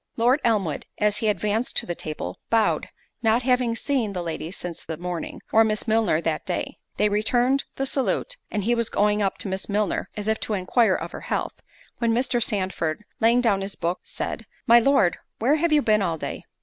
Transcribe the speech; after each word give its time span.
Lord 0.17 0.41
Elmwood, 0.43 0.87
as 0.97 1.17
he 1.17 1.27
advanced 1.27 1.77
to 1.77 1.85
the 1.85 1.93
table, 1.93 2.39
bowed, 2.49 2.89
not 3.21 3.43
having 3.43 3.75
seen 3.75 4.13
the 4.13 4.23
ladies 4.23 4.57
since 4.57 4.83
the 4.83 4.97
morning, 4.97 5.41
or 5.51 5.63
Miss 5.63 5.87
Milner 5.87 6.19
that 6.21 6.43
day: 6.43 6.79
they 6.97 7.07
returned 7.07 7.65
the 7.75 7.85
salute, 7.85 8.37
and 8.49 8.63
he 8.63 8.73
was 8.73 8.89
going 8.89 9.21
up 9.21 9.37
to 9.37 9.47
Miss 9.47 9.69
Milner, 9.69 10.09
(as 10.17 10.27
if 10.27 10.39
to 10.39 10.55
enquire 10.55 10.95
of 10.95 11.11
her 11.11 11.21
health) 11.21 11.61
when 11.99 12.13
Mr. 12.13 12.41
Sandford, 12.41 13.05
laying 13.19 13.41
down 13.41 13.61
his 13.61 13.75
book, 13.75 13.99
said, 14.03 14.47
"My 14.65 14.79
Lord, 14.79 15.19
where 15.37 15.57
have 15.57 15.71
you 15.71 15.83
been 15.83 16.01
all 16.01 16.17
day?" 16.17 16.45